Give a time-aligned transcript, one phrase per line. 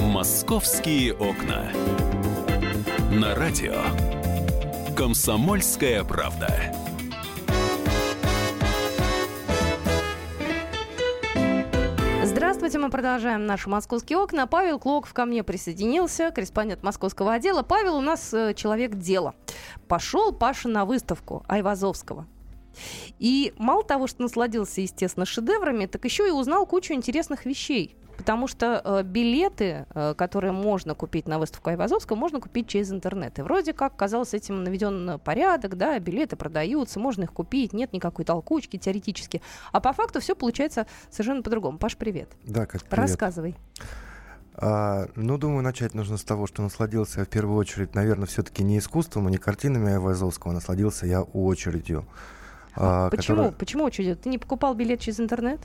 [0.00, 1.72] «Московские окна».
[3.10, 3.74] На радио
[4.96, 6.48] «Комсомольская правда».
[12.22, 14.46] Здравствуйте, мы продолжаем наши московские окна.
[14.46, 17.62] Павел Клоков ко мне присоединился, корреспондент московского отдела.
[17.62, 19.34] Павел у нас э, человек дела.
[19.88, 22.26] Пошел Паша на выставку Айвазовского.
[23.18, 27.96] И мало того, что насладился, естественно, шедеврами, так еще и узнал кучу интересных вещей.
[28.16, 33.38] Потому что э, билеты, э, которые можно купить на выставку Айвазовского, можно купить через интернет.
[33.38, 38.24] И вроде как, казалось, этим наведен порядок, да, билеты продаются, можно их купить, нет никакой
[38.24, 39.42] толкучки теоретически.
[39.72, 41.78] А по факту все получается совершенно по-другому.
[41.78, 42.30] Паш, привет.
[42.44, 42.98] Да, как привет.
[42.98, 43.56] Рассказывай.
[44.56, 48.62] А, ну, думаю, начать нужно с того, что насладился я в первую очередь, наверное, все-таки
[48.62, 52.06] не искусством и не картинами Айвазовского, а насладился я очередью.
[52.76, 53.36] А, Почему?
[53.36, 53.52] Которая...
[53.52, 54.20] Почему очередь?
[54.20, 55.60] Ты не покупал билет через интернет?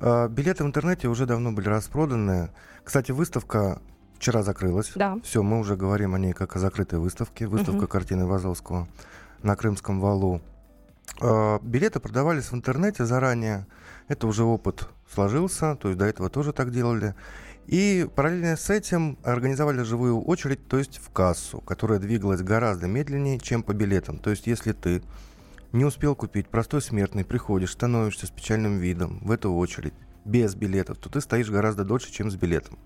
[0.00, 2.50] А, билеты в интернете уже давно были распроданы.
[2.84, 3.80] Кстати, выставка
[4.16, 4.92] вчера закрылась.
[4.94, 5.18] Да.
[5.22, 7.46] Все, мы уже говорим о ней как о закрытой выставке.
[7.46, 7.88] Выставка угу.
[7.88, 8.88] картины Вазовского
[9.42, 10.40] на Крымском валу.
[11.20, 13.66] А, билеты продавались в интернете заранее.
[14.08, 17.14] Это уже опыт сложился, то есть до этого тоже так делали.
[17.66, 23.38] И параллельно с этим организовали живую очередь, то есть в кассу, которая двигалась гораздо медленнее,
[23.38, 24.18] чем по билетам.
[24.18, 25.02] То есть если ты
[25.72, 30.98] не успел купить, простой смертный, приходишь, становишься с печальным видом в эту очередь, без билетов,
[30.98, 32.78] то ты стоишь гораздо дольше, чем с билетом.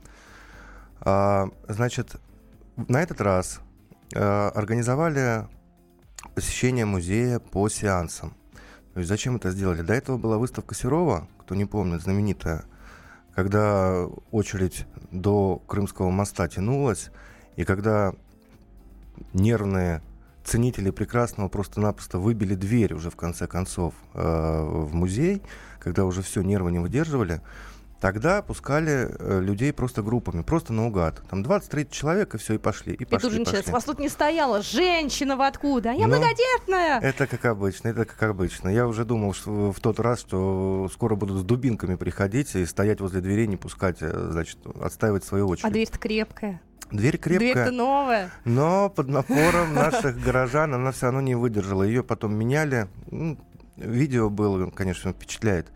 [1.01, 2.17] А, значит,
[2.77, 3.61] на этот раз
[4.15, 5.47] а, организовали
[6.35, 8.35] посещение музея по сеансам.
[8.93, 9.83] То есть зачем это сделали?
[9.83, 12.65] До этого была выставка Серова, кто не помнит, знаменитая,
[13.35, 17.11] когда очередь до Крымского моста тянулась,
[17.57, 18.15] и когда
[19.33, 20.01] нервные
[20.45, 25.43] ценители прекрасного просто-напросто выбили дверь уже в конце концов э, в музей,
[25.81, 27.41] когда уже все, нервы не выдерживали,
[28.01, 31.23] тогда пускали э, людей просто группами, просто наугад.
[31.31, 32.93] Там 20-30 человек, и все, и пошли.
[32.93, 37.01] И, и пошли, тут же вас тут не стояла, женщина в откуда, я ну, многодетная!
[37.01, 38.69] Это как обычно, это как обычно.
[38.69, 43.01] Я уже думал что в тот раз, что скоро будут с дубинками приходить и стоять
[43.01, 45.65] возле дверей, не пускать, э, значит, отстаивать свою очередь.
[45.65, 46.61] А дверь-то крепкая.
[46.95, 47.53] Дверь крепкая.
[47.53, 48.31] Дверь-то новая.
[48.45, 51.83] Но под напором наших горожан она все равно не выдержала.
[51.83, 52.87] Ее потом меняли.
[53.11, 53.37] Ну,
[53.77, 55.73] видео было, конечно, впечатляет.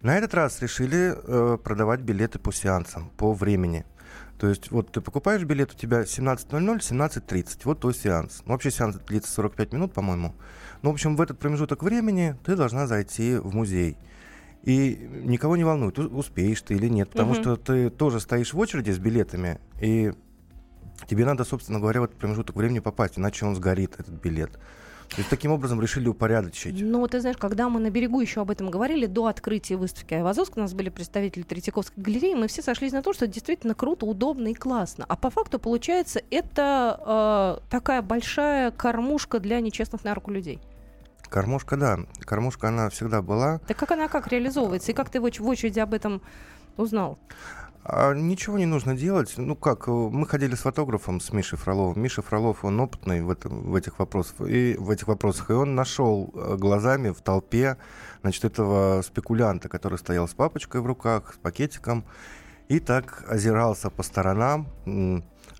[0.00, 3.84] На этот раз решили э, продавать билеты по сеансам, по времени.
[4.36, 8.42] То есть вот ты покупаешь билет, у тебя 17.00, 17.30, вот твой сеанс.
[8.44, 10.34] Ну, вообще сеанс длится 45 минут, по-моему.
[10.82, 13.96] Ну, в общем, в этот промежуток времени ты должна зайти в музей.
[14.64, 17.40] И никого не волнует, успеешь ты или нет, потому угу.
[17.40, 20.12] что ты тоже стоишь в очереди с билетами, и
[21.06, 24.58] тебе надо, собственно говоря, в этот промежуток времени попасть, иначе он сгорит, этот билет.
[25.12, 26.80] То есть таким образом решили упорядочить.
[26.80, 30.58] Ну, ты знаешь, когда мы на берегу еще об этом говорили, до открытия выставки Айвазовска,
[30.58, 34.06] у нас были представители Третьяковской галереи, мы все сошлись на том, что это действительно круто,
[34.06, 35.04] удобно и классно.
[35.06, 40.60] А по факту, получается, это э, такая большая кормушка для нечестных на руку людей.
[41.28, 41.98] Кормушка, да.
[42.20, 43.58] Кормушка, она всегда была.
[43.66, 44.92] Так как она как реализовывается?
[44.92, 46.22] И как ты в очереди об этом
[46.78, 47.18] узнал?
[47.84, 49.34] А ничего не нужно делать.
[49.36, 52.00] Ну как, мы ходили с фотографом, с Мишей Фроловым.
[52.00, 55.50] Миша Фролов, он опытный в, этом, в, этих, вопросах, и, в этих вопросах.
[55.50, 57.76] И он нашел э, глазами в толпе
[58.20, 62.04] значит, этого спекулянта, который стоял с папочкой в руках, с пакетиком,
[62.68, 64.68] и так озирался по сторонам,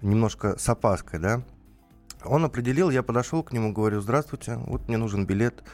[0.00, 1.42] немножко с опаской, да.
[2.24, 5.64] Он определил, я подошел к нему, говорю, здравствуйте, вот мне нужен билет.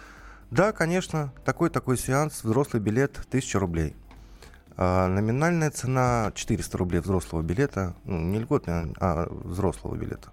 [0.50, 3.96] Да, конечно, такой-такой сеанс, взрослый билет, 1000 рублей.
[4.80, 10.30] А, номинальная цена 400 рублей взрослого билета, ну, не льготная, а взрослого билета.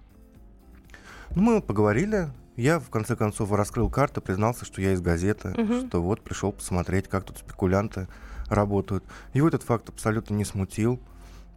[1.34, 5.88] Ну, мы поговорили, я в конце концов раскрыл карты, признался, что я из газеты, угу.
[5.88, 8.06] что вот пришел посмотреть, как тут спекулянты
[8.48, 9.02] работают.
[9.34, 11.00] Его этот факт абсолютно не смутил,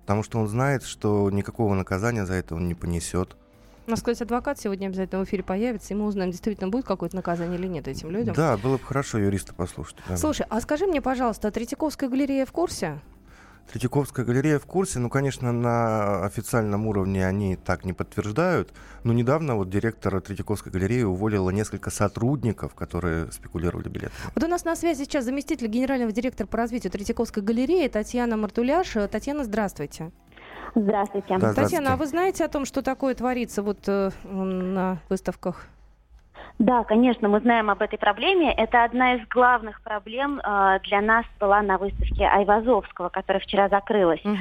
[0.01, 3.37] потому что он знает, что никакого наказания за это он не понесет.
[3.89, 7.15] У нас, кстати, адвокат сегодня обязательно в эфире появится, и мы узнаем, действительно будет какое-то
[7.15, 8.35] наказание или нет этим людям.
[8.35, 9.97] Да, было бы хорошо юриста послушать.
[10.07, 10.15] Да.
[10.15, 12.99] Слушай, а скажи мне, пожалуйста, а Третьяковская галерея в курсе?
[13.71, 14.99] Третьяковская галерея в курсе.
[14.99, 18.71] Ну, конечно, на официальном уровне они так не подтверждают.
[19.03, 24.13] Но недавно вот директор Третьяковской галереи уволила несколько сотрудников, которые спекулировали билетами.
[24.35, 28.95] Вот у нас на связи сейчас заместитель генерального директора по развитию Третьяковской галереи Татьяна Мартуляш.
[29.09, 30.11] Татьяна, здравствуйте.
[30.75, 31.37] Здравствуйте.
[31.37, 35.67] Да, Татьяна, а вы знаете о том, что такое творится вот э, на выставках?
[36.59, 38.53] Да, конечно, мы знаем об этой проблеме.
[38.53, 44.19] Это одна из главных проблем э, для нас была на выставке Айвазовского, которая вчера закрылась.
[44.25, 44.35] Угу.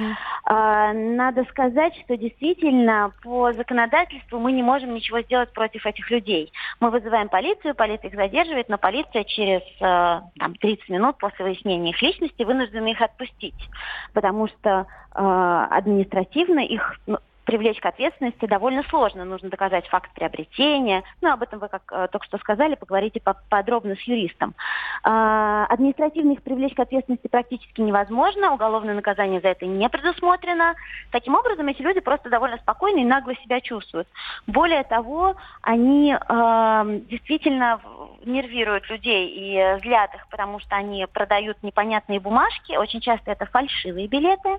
[0.50, 6.52] Э, надо сказать, что действительно по законодательству мы не можем ничего сделать против этих людей.
[6.80, 11.90] Мы вызываем полицию, полиция их задерживает, но полиция через э, там, 30 минут после выяснения
[11.90, 13.68] их личности вынуждена их отпустить,
[14.12, 17.18] потому что э, административно их ну,
[17.48, 19.24] привлечь к ответственности довольно сложно.
[19.24, 21.02] Нужно доказать факт приобретения.
[21.22, 24.54] Ну, об этом вы, как э, только что сказали, поговорите по подробно с юристом.
[25.02, 28.52] Э, административно их привлечь к ответственности практически невозможно.
[28.52, 30.74] Уголовное наказание за это не предусмотрено.
[31.10, 34.08] Таким образом, эти люди просто довольно спокойно и нагло себя чувствуют.
[34.46, 37.80] Более того, они э, действительно
[38.24, 42.76] нервируют людей и злят их, потому что они продают непонятные бумажки.
[42.76, 44.58] Очень часто это фальшивые билеты.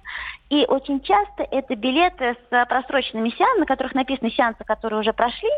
[0.50, 5.50] И очень часто это билеты с просроченными сеансами, на которых написаны сеансы, которые уже прошли.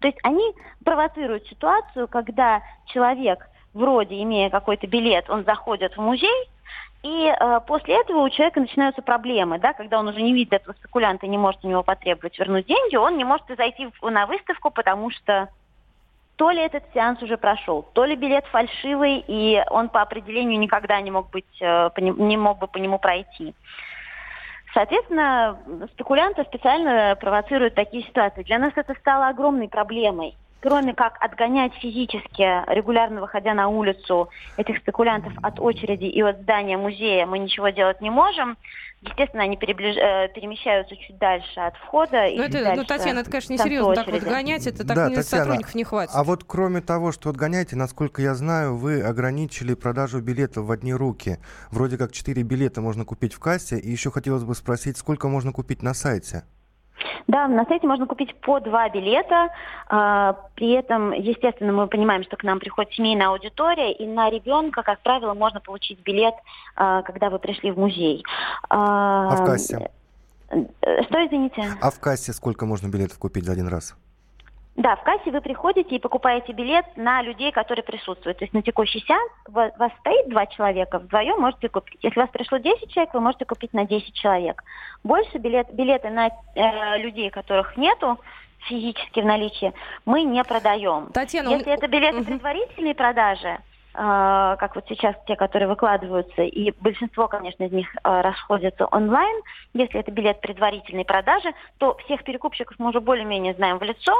[0.00, 0.52] То есть они
[0.84, 6.48] провоцируют ситуацию, когда человек, вроде имея какой-то билет, он заходит в музей,
[7.02, 10.74] и э, после этого у человека начинаются проблемы, да, когда он уже не видит этого
[10.74, 15.10] спекулянта не может у него потребовать вернуть деньги, он не может зайти на выставку, потому
[15.10, 15.50] что
[16.36, 21.00] то ли этот сеанс уже прошел, то ли билет фальшивый, и он по определению никогда
[21.00, 23.54] не мог, быть, э, не мог бы по нему пройти.
[24.72, 25.56] Соответственно,
[25.92, 28.42] спекулянты специально провоцируют такие ситуации.
[28.42, 30.36] Для нас это стало огромной проблемой.
[30.64, 36.78] Кроме как отгонять физически, регулярно выходя на улицу этих спекулянтов от очереди и от здания
[36.78, 38.56] музея, мы ничего делать не можем.
[39.02, 39.94] Естественно, они переближ...
[39.98, 42.26] Э, перемещаются чуть дальше от входа.
[42.34, 45.74] Ну, это, ну, Татьяна, это, конечно, несерьезно так вот гонять, это так да, Татьяна, сотрудников
[45.74, 46.14] не хватит.
[46.14, 50.94] А вот кроме того, что отгоняете, насколько я знаю, вы ограничили продажу билетов в одни
[50.94, 51.40] руки.
[51.72, 53.78] Вроде как 4 билета можно купить в кассе.
[53.78, 56.44] И еще хотелось бы спросить, сколько можно купить на сайте?
[57.26, 59.50] Да, на сайте можно купить по два билета.
[59.88, 64.82] А, при этом, естественно, мы понимаем, что к нам приходит семейная аудитория, и на ребенка,
[64.82, 66.34] как правило, можно получить билет,
[66.76, 68.24] а, когда вы пришли в музей.
[68.68, 69.90] А, а в кассе?
[70.50, 71.62] Э, что, извините?
[71.80, 73.94] А в кассе сколько можно билетов купить за один раз?
[74.76, 78.38] Да, в кассе вы приходите и покупаете билет на людей, которые присутствуют.
[78.38, 81.98] То есть на текущий сеанс вас стоит два человека, вдвоем можете купить.
[82.02, 84.64] Если у вас пришло 10 человек, вы можете купить на 10 человек.
[85.04, 88.18] Больше билет, билеты на э, людей, которых нету,
[88.68, 89.72] физически в наличии,
[90.06, 91.06] мы не продаем.
[91.12, 92.24] Татьяна, Если это билеты угу.
[92.24, 93.58] предварительной продажи,
[93.94, 99.42] как вот сейчас те, которые выкладываются, и большинство, конечно, из них uh, расходятся онлайн.
[99.72, 104.12] Если это билет предварительной продажи, то всех перекупщиков мы уже более-менее знаем в лицо,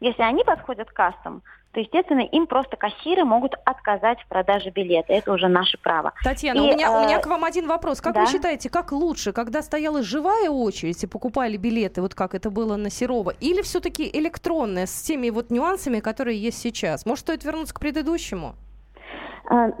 [0.00, 1.42] если они подходят к кассам,
[1.72, 5.12] то, естественно, им просто кассиры могут отказать в продаже билета.
[5.12, 6.12] Это уже наше право.
[6.22, 8.00] Татьяна, и, у, меня, э, у меня к вам один вопрос.
[8.00, 8.22] Как да?
[8.22, 12.76] вы считаете, как лучше, когда стояла живая очередь и покупали билеты, вот как это было
[12.76, 17.04] на Серова, или все-таки электронная с теми вот нюансами, которые есть сейчас?
[17.04, 18.54] Может, стоит вернуться к предыдущему?
[19.48, 19.72] А,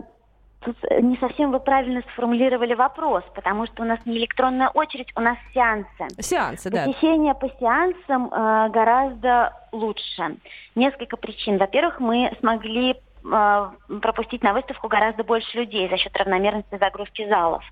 [0.66, 5.12] Тут э, не совсем вы правильно сформулировали вопрос, потому что у нас не электронная очередь,
[5.14, 5.88] у нас сеансы.
[6.18, 6.86] Сеансы, да.
[6.86, 10.36] Посещение по сеансам э, гораздо лучше.
[10.74, 11.58] Несколько причин.
[11.58, 13.68] Во-первых, мы смогли э,
[14.02, 17.62] пропустить на выставку гораздо больше людей за счет равномерности загрузки залов.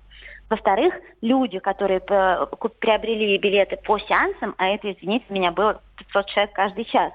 [0.49, 6.85] Во-вторых, люди, которые приобрели билеты по сеансам, а это, извините меня, было 500 человек каждый
[6.85, 7.11] час,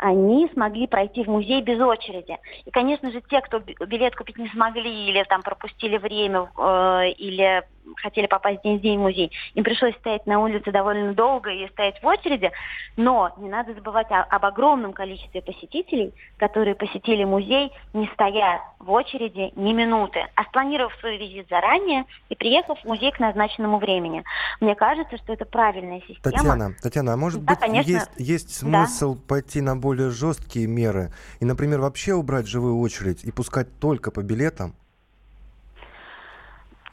[0.00, 2.38] они смогли пройти в музей без очереди.
[2.64, 7.62] И, конечно же, те, кто билет купить не смогли или там пропустили время, э, или
[7.96, 11.68] хотели попасть день в день в музей, им пришлось стоять на улице довольно долго и
[11.68, 12.50] стоять в очереди,
[12.96, 18.90] но не надо забывать о, об огромном количестве посетителей, которые посетили музей, не стоя в
[18.90, 24.24] очереди ни минуты, а спланировав свой визит заранее и приехав в музей к назначенному времени.
[24.60, 26.22] Мне кажется, что это правильная система.
[26.22, 27.90] Татьяна, Татьяна, а может да, быть конечно.
[27.90, 29.20] есть, есть смысл да.
[29.28, 34.22] пойти на более жесткие меры и, например, вообще убрать живую очередь и пускать только по
[34.22, 34.74] билетам?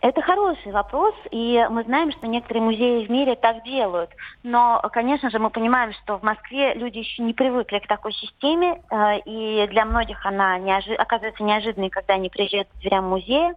[0.01, 4.11] Это хороший вопрос, и мы знаем, что некоторые музеи в мире так делают.
[4.43, 8.79] Но, конечно же, мы понимаем, что в Москве люди еще не привыкли к такой системе,
[8.91, 13.55] э, и для многих она неожи- оказывается неожиданной, когда они приезжают к дверям музея.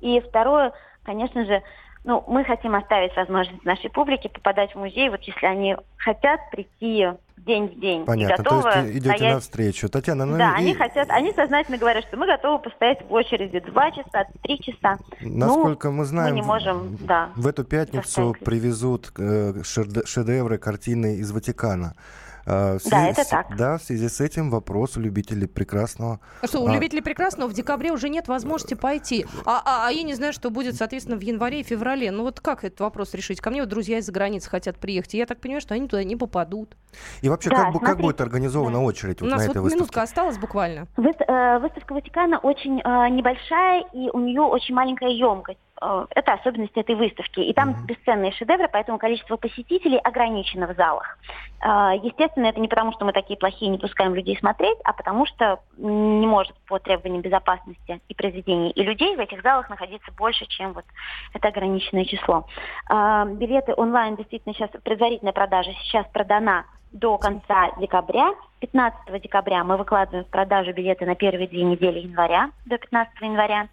[0.00, 0.72] И второе,
[1.04, 1.62] конечно же,
[2.04, 7.08] ну, мы хотим оставить возможность нашей публике попадать в музей, вот если они хотят прийти
[7.44, 8.04] день в день.
[8.04, 9.34] Понятно, готовы то есть идете стоять...
[9.34, 9.88] навстречу.
[9.88, 10.62] Татьяна, ну Да, и...
[10.62, 14.98] они хотят, они сознательно говорят, что мы готовы постоять в очереди два часа, три часа.
[15.20, 21.16] Насколько ну, мы знаем, мы не можем, да, в эту пятницу привезут э, шедевры, картины
[21.16, 21.94] из Ватикана.
[22.46, 23.56] А, в да, это так.
[23.56, 26.20] Да, в связи с этим вопрос у любителей прекрасного.
[26.40, 26.74] А что, у а...
[26.74, 29.26] любителей прекрасного в декабре уже нет возможности пойти.
[29.44, 32.10] А, а, а я не знаю, что будет, соответственно, в январе и феврале.
[32.10, 33.40] Ну вот как этот вопрос решить?
[33.40, 35.14] Ко мне вот друзья из-за границы хотят приехать.
[35.14, 36.76] Я так понимаю, что они туда не попадут.
[37.20, 38.84] И вообще, да, как, как будет организована да.
[38.84, 40.86] очередь вот У нас на вот этой минутка осталась буквально.
[40.96, 45.58] Вы, э, выставка Ватикана очень э, небольшая, и у нее очень маленькая емкость.
[45.82, 47.40] Э, это особенность этой выставки.
[47.40, 47.86] И там mm-hmm.
[47.86, 51.18] бесценные шедевры, поэтому количество посетителей ограничено в залах.
[51.60, 55.26] Э, естественно, это не потому, что мы такие плохие, не пускаем людей смотреть, а потому
[55.26, 60.46] что не может по требованиям безопасности и произведений и людей в этих залах находиться больше,
[60.46, 60.84] чем вот
[61.34, 62.46] это ограниченное число.
[62.88, 68.34] Э, билеты онлайн действительно сейчас предварительная продажа сейчас продана до конца декабря.
[68.60, 73.68] 15 декабря мы выкладываем в продажу билеты на первые две недели января, до 15 января.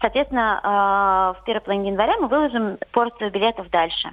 [0.00, 4.10] Соответственно, э, в первой половине января мы выложим порцию билетов дальше.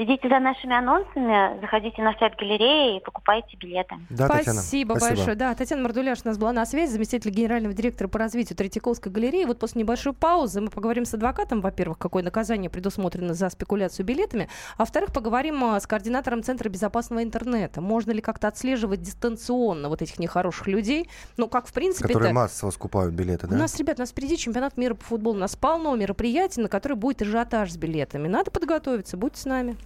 [0.00, 3.96] Следите за нашими анонсами, заходите на сайт галереи и покупайте билеты.
[4.08, 5.36] Да, Спасибо, Спасибо большое.
[5.36, 9.44] Да, Татьяна Мардуляш у нас была на связи, заместитель генерального директора по развитию Третьяковской галереи.
[9.44, 14.48] Вот после небольшой паузы мы поговорим с адвокатом, во-первых, какое наказание предусмотрено за спекуляцию билетами,
[14.78, 17.82] а во-вторых, поговорим а, с координатором Центра безопасного интернета.
[17.82, 21.10] Можно ли как-то отслеживать дистанционно вот этих нехороших людей?
[21.36, 22.08] Ну, как в принципе...
[22.08, 23.54] Которые массово скупают билеты, да?
[23.54, 25.36] У нас, ребят, у нас впереди чемпионат мира по футболу.
[25.36, 28.28] У нас полно мероприятий, на которые будет ажиотаж с билетами.
[28.28, 29.18] Надо подготовиться.
[29.18, 29.76] Будьте с нами.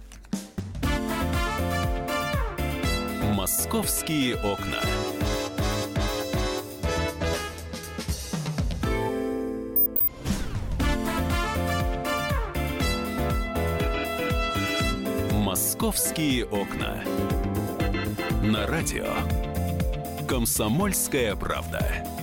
[3.45, 4.81] Московские окна.
[15.31, 17.03] Московские окна.
[18.41, 19.13] На радио.
[20.27, 22.14] Комсомольская правда.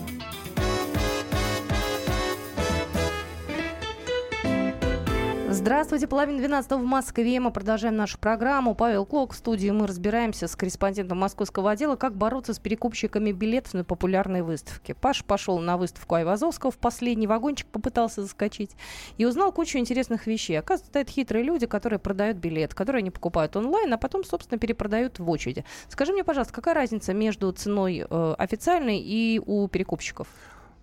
[5.63, 7.39] Здравствуйте, половина 12 в Москве.
[7.39, 8.75] Мы продолжаем нашу программу.
[8.75, 9.71] Павел Клок в студии.
[9.71, 14.97] Мы разбираемся с корреспондентом московского отдела, как бороться с перекупщиками билетов на популярной выставке.
[14.97, 18.73] Паш пошел на выставку Айвазовского, в последний вагончик попытался заскочить
[19.19, 20.59] и узнал кучу интересных вещей.
[20.59, 25.21] Оказывается, стоят хитрые люди, которые продают билет, которые они покупают онлайн, а потом, собственно, перепродают
[25.21, 25.65] в очереди.
[25.89, 30.27] Скажи мне, пожалуйста, какая разница между ценой э, официальной и у перекупщиков?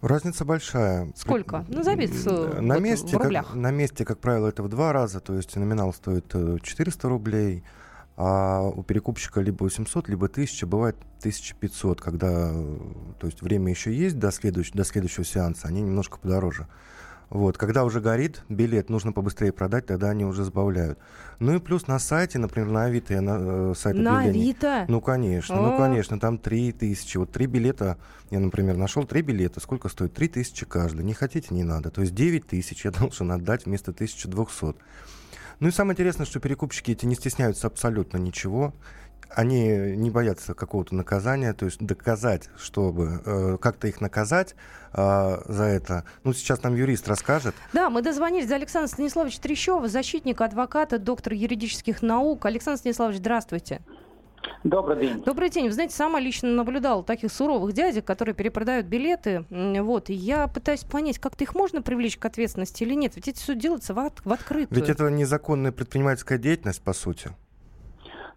[0.02, 1.12] Разница большая.
[1.16, 1.66] Сколько?
[1.68, 3.48] Назови ну, на вот месте, в рублях.
[3.48, 7.10] Как, на месте, как правило, это в два раза, то есть номинал стоит 400 э,
[7.10, 7.64] рублей,
[8.16, 12.52] а у перекупщика либо 800, либо 1000, бывает 1500, когда
[13.20, 16.68] то есть время еще есть до, следующ, до следующего сеанса, они немножко подороже.
[17.30, 20.98] Вот, когда уже горит билет, нужно побыстрее продать, тогда они уже сбавляют.
[21.38, 24.86] Ну и плюс на сайте, например, на Авито, я на э, сайт На Авито?
[24.88, 25.62] Ну, конечно, О.
[25.62, 27.18] ну, конечно, там 3 тысячи.
[27.18, 27.98] Вот три билета,
[28.32, 29.60] я, например, нашел три билета.
[29.60, 30.14] Сколько стоит?
[30.16, 31.06] 3 тысячи каждый.
[31.06, 31.92] Не хотите, не надо.
[31.92, 34.76] То есть 9 тысяч я должен отдать вместо 1200.
[35.60, 38.74] Ну и самое интересное, что перекупщики эти не стесняются абсолютно ничего
[39.30, 44.56] они не боятся какого-то наказания, то есть доказать, чтобы э, как-то их наказать
[44.94, 46.04] э, за это.
[46.24, 47.56] Ну, сейчас нам юрист расскажет.
[47.74, 52.46] Да, мы дозвонились до Александра Станиславовича Трещева, защитника, адвоката, доктора юридических наук.
[52.46, 53.82] Александр Станиславович, здравствуйте.
[54.64, 55.24] Добрый день.
[55.24, 55.66] Добрый день.
[55.68, 59.46] Вы знаете, сама лично наблюдала таких суровых дядек, которые перепродают билеты.
[59.50, 60.10] Вот.
[60.10, 63.16] И я пытаюсь понять, как-то их можно привлечь к ответственности или нет.
[63.16, 64.80] Ведь это все делается в, от, в открытую.
[64.80, 67.32] Ведь это незаконная предпринимательская деятельность, по сути.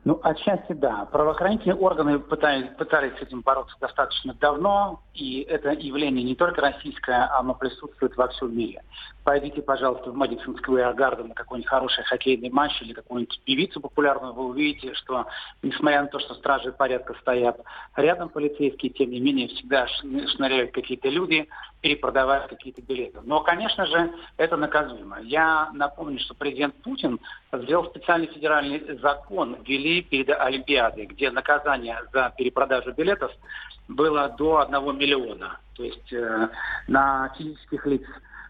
[0.04, 1.06] Ну, отчасти да.
[1.12, 7.30] Правоохранительные органы пытались, пытались с этим бороться достаточно давно, и это явление не только российское,
[7.38, 8.82] оно присутствует во всем мире.
[9.22, 14.32] Пойдите, пожалуйста, в Мэдисон Сквер Гарден на какой-нибудь хороший хоккейный матч или какую-нибудь певицу популярную,
[14.32, 15.26] вы увидите, что,
[15.62, 17.60] несмотря на то, что стражи порядка стоят
[17.94, 21.48] рядом полицейские, тем не менее всегда шныряют какие-то люди,
[21.80, 23.20] перепродавая какие-то билеты.
[23.22, 25.20] Но, конечно же, это наказуемо.
[25.20, 27.20] Я напомню, что президент Путин
[27.52, 29.58] сделал специальный федеральный закон,
[29.92, 33.30] ввели перед Олимпиадой, где наказание за перепродажу билетов
[33.88, 35.58] было до 1 миллиона.
[35.74, 36.48] То есть э,
[36.88, 38.02] на физических лиц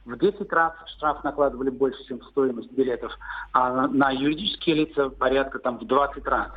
[0.04, 3.12] в 10 раз штраф накладывали больше, чем стоимость билетов,
[3.52, 6.50] а на юридические лица порядка там в 20 раз.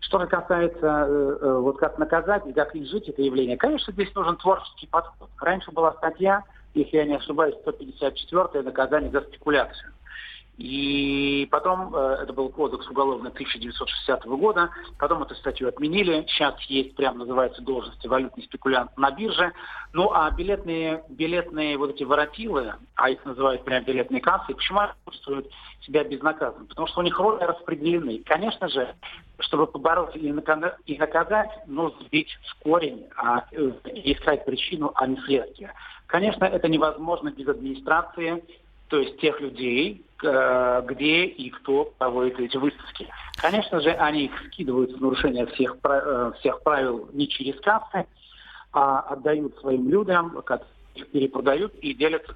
[0.00, 4.14] Что же касается э, э, вот как наказать и как изжить это явление, конечно, здесь
[4.14, 5.28] нужен творческий подход.
[5.38, 6.42] Раньше была статья,
[6.74, 9.92] если я не ошибаюсь, 154 наказание за спекуляцию.
[10.58, 16.96] И потом, э, это был кодекс уголовный 1960 года, потом эту статью отменили, сейчас есть
[16.96, 19.52] прям называется должности валютный спекулянт на бирже.
[19.92, 24.90] Ну а билетные, билетные вот эти воротилы, а их называют прям билетные кассы, почему они
[25.08, 25.46] чувствуют
[25.82, 26.66] себя безнаказанно?
[26.66, 28.20] Потому что у них роли распределены.
[28.26, 28.96] Конечно же,
[29.38, 30.32] чтобы побороть и
[30.98, 33.44] наказать, нужно сбить с корень, а,
[33.84, 35.72] искать причину, а не следствие.
[36.06, 38.42] Конечно, это невозможно без администрации,
[38.88, 43.08] то есть тех людей, э, где и кто проводит эти выставки.
[43.36, 48.06] Конечно же, они их скидывают в нарушение всех, э, всех правил не через кассы,
[48.72, 50.42] а отдают своим людям,
[50.94, 52.34] их перепродают и делятся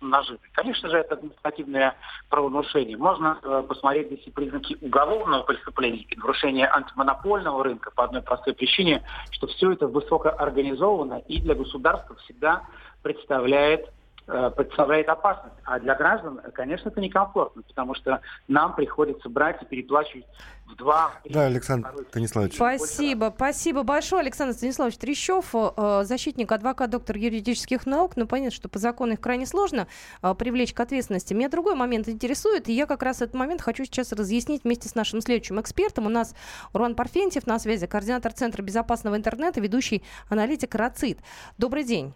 [0.00, 0.46] нажиты.
[0.52, 1.96] Конечно же, это административное
[2.28, 2.96] правонарушение.
[2.96, 8.54] Можно э, посмотреть здесь и признаки уголовного преступления и нарушения антимонопольного рынка по одной простой
[8.54, 12.62] причине, что все это высокоорганизовано и для государства всегда
[13.02, 15.54] представляет Э, представляет опасность.
[15.64, 20.26] А для граждан, конечно, это некомфортно, потому что нам приходится брать и переплачивать
[20.66, 21.12] в два...
[21.24, 22.54] Да, Александр Станиславович.
[22.54, 28.12] Спасибо, спасибо большое, Александр Станиславович Трещев, э, защитник, адвокат, доктор юридических наук.
[28.16, 29.86] Ну, понятно, что по закону их крайне сложно
[30.22, 31.34] э, привлечь к ответственности.
[31.34, 34.94] Меня другой момент интересует, и я как раз этот момент хочу сейчас разъяснить вместе с
[34.94, 36.06] нашим следующим экспертом.
[36.06, 36.34] У нас
[36.72, 41.18] Уран Парфентьев на связи, координатор Центра безопасного интернета, ведущий аналитик РАЦИТ.
[41.58, 42.14] Добрый день.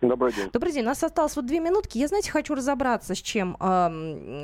[0.00, 0.48] Добрый день.
[0.50, 0.82] Добрый день.
[0.82, 1.98] У нас осталось вот две минутки.
[1.98, 3.54] Я, знаете, хочу разобраться с чем.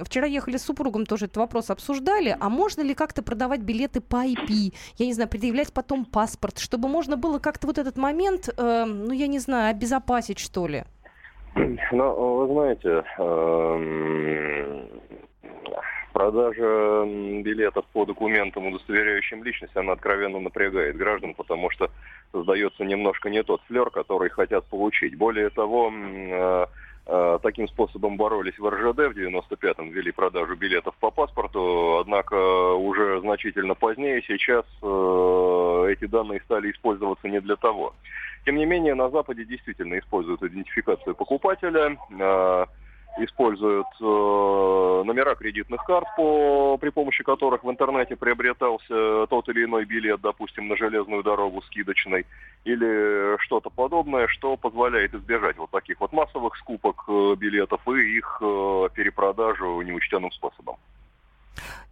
[0.04, 2.36] Вчера ехали с супругом, тоже этот вопрос обсуждали.
[2.38, 4.74] А можно ли как-то продавать билеты по IP?
[4.98, 9.26] Я не знаю, предъявлять потом паспорт, чтобы можно было как-то вот этот момент, ну, я
[9.28, 10.84] не знаю, обезопасить, что ли?
[11.54, 13.02] Ну, вы знаете,
[16.16, 17.04] Продажа
[17.42, 21.90] билетов по документам, удостоверяющим личность, она откровенно напрягает граждан, потому что
[22.32, 25.14] создается немножко не тот флер, который хотят получить.
[25.18, 26.66] Более того, э,
[27.06, 33.20] э, таким способом боролись в РЖД в 95-м, ввели продажу билетов по паспорту, однако уже
[33.20, 37.92] значительно позднее сейчас э, эти данные стали использоваться не для того.
[38.46, 41.98] Тем не менее, на Западе действительно используют идентификацию покупателя,
[43.18, 49.84] используют э, номера кредитных карт, по, при помощи которых в интернете приобретался тот или иной
[49.84, 52.26] билет, допустим, на железную дорогу скидочной,
[52.64, 58.38] или что-то подобное, что позволяет избежать вот таких вот массовых скупок э, билетов и их
[58.40, 60.76] э, перепродажу неучтенным способом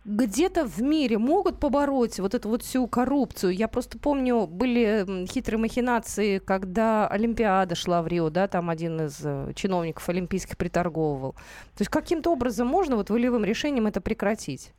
[0.04, 3.54] где-то в мире могут побороть вот эту вот всю коррупцию.
[3.54, 9.20] Я просто помню, были хитрые махинации, когда Олимпиада шла в Рио, да, там один из
[9.24, 11.32] э, чиновников олимпийских приторговывал.
[11.32, 14.72] То есть каким-то образом можно вот волевым решением это прекратить?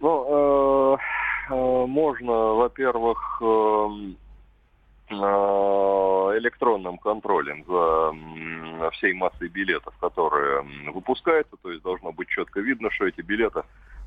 [0.00, 0.96] Ну, э,
[1.50, 4.16] э, можно, во-первых, эм,
[5.10, 13.06] электронным контролем за всей массой билетов, которые выпускаются, то есть должно быть четко видно, что
[13.06, 13.62] эти билеты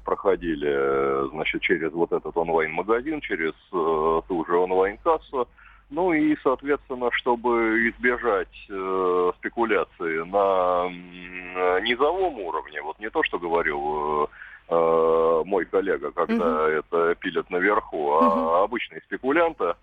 [0.05, 5.47] проходили значит, через вот этот онлайн-магазин, через э, ту же онлайн-кассу,
[5.91, 13.37] ну и, соответственно, чтобы избежать э, спекуляции на э, низовом уровне, вот не то, что
[13.37, 14.29] говорил
[14.69, 16.79] э, мой коллега, когда uh-huh.
[16.79, 18.63] это пилят наверху, а uh-huh.
[18.63, 19.73] обычные спекулянты,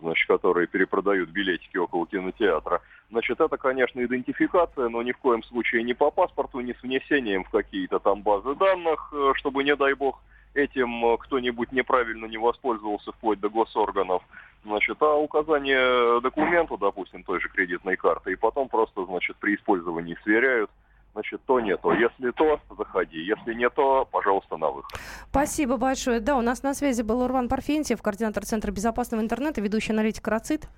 [0.00, 2.80] значит, которые перепродают билетики около кинотеатра.
[3.10, 7.44] Значит, это, конечно, идентификация, но ни в коем случае не по паспорту, не с внесением
[7.44, 10.20] в какие-то там базы данных, э, чтобы, не дай бог,
[10.54, 14.22] этим э, кто-нибудь неправильно не воспользовался вплоть до госорганов.
[14.64, 20.18] Значит, а указание документа, допустим, той же кредитной карты, и потом просто, значит, при использовании
[20.24, 20.70] сверяют,
[21.16, 21.92] значит, то не то.
[21.94, 23.16] Если то, заходи.
[23.16, 25.00] Если не то, пожалуйста, на выход.
[25.30, 26.20] Спасибо большое.
[26.20, 30.68] Да, у нас на связи был Урван Парфентьев, координатор Центра безопасного интернета, ведущий аналитик РАЦИТ.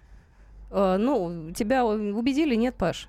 [0.70, 3.08] Э, ну, тебя убедили, нет, Паш,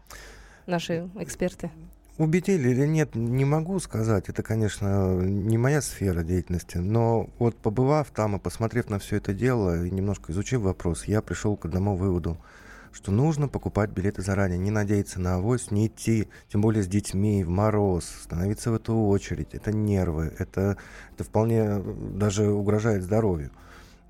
[0.65, 1.69] наши эксперты?
[2.17, 4.27] Убедили или нет, не могу сказать.
[4.27, 6.77] Это, конечно, не моя сфера деятельности.
[6.77, 11.21] Но вот побывав там и посмотрев на все это дело и немножко изучив вопрос, я
[11.21, 12.37] пришел к одному выводу–
[12.91, 17.43] что нужно покупать билеты заранее, не надеяться на авось, не идти, тем более с детьми,
[17.43, 19.53] в мороз, становиться в эту очередь.
[19.53, 20.77] Это нервы, это,
[21.13, 23.51] это вполне э, даже угрожает здоровью.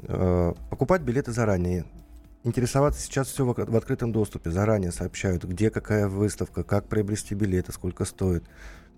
[0.03, 1.85] Э, покупать билеты заранее.
[2.43, 4.49] Интересоваться сейчас все в, в открытом доступе.
[4.49, 8.43] Заранее сообщают, где какая выставка, как приобрести билеты, сколько стоит.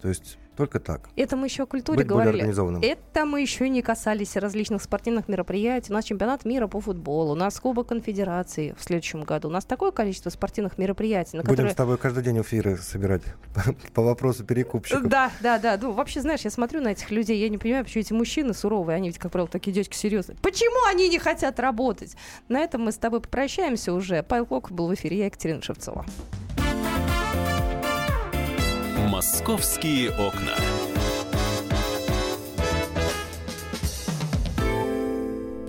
[0.02, 1.10] То есть только так.
[1.16, 2.86] Это мы еще о культуре Быть говорили.
[2.86, 5.92] Это мы еще не касались различных спортивных мероприятий.
[5.92, 9.48] У нас чемпионат мира по футболу, у нас Кубок Конфедерации в следующем году.
[9.48, 11.38] У нас такое количество спортивных мероприятий.
[11.38, 11.74] На Будем которые...
[11.74, 13.22] с тобой каждый день эфиры собирать
[13.94, 15.08] по вопросу перекупщиков.
[15.08, 15.80] Да, да, да.
[15.82, 18.98] Ну, вообще, знаешь, я смотрю на этих людей, я не понимаю, почему эти мужчины суровые,
[18.98, 20.38] они ведь, как правило, такие дядьки серьезные.
[20.42, 22.16] Почему они не хотят работать?
[22.50, 24.22] На этом мы с тобой попрощаемся уже.
[24.24, 26.06] Павел Клоков был в эфире, я Екатерина Шевцова.
[29.12, 30.56] «Московские окна».